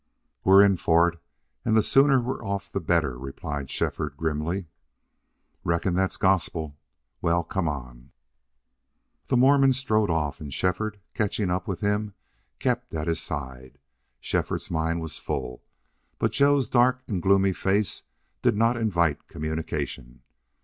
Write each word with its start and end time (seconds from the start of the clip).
"We're 0.43 0.63
in 0.65 0.77
for 0.77 1.09
it. 1.09 1.21
And 1.63 1.77
the 1.77 1.83
sooner 1.83 2.19
we're 2.19 2.43
off 2.43 2.71
the 2.71 2.79
better," 2.79 3.19
replied 3.19 3.69
Shefford, 3.69 4.17
grimly. 4.17 4.65
"Reckon 5.63 5.93
that's 5.93 6.17
gospel. 6.17 6.75
Well 7.21 7.43
come 7.43 7.69
on!" 7.69 8.11
The 9.27 9.37
Mormon 9.37 9.73
strode 9.73 10.09
off, 10.09 10.41
and 10.41 10.51
Shefford, 10.51 10.99
catching 11.13 11.51
up 11.51 11.67
with 11.67 11.81
him, 11.81 12.15
kept 12.57 12.95
at 12.95 13.05
his 13.07 13.19
side. 13.21 13.77
Shefford's 14.19 14.71
mind 14.71 15.01
was 15.01 15.19
full, 15.19 15.61
but 16.17 16.31
Joe's 16.31 16.67
dark 16.67 17.03
and 17.07 17.21
gloomy 17.21 17.53
face 17.53 18.01
did 18.41 18.57
not 18.57 18.77
invite 18.77 19.27
communication. 19.27 20.23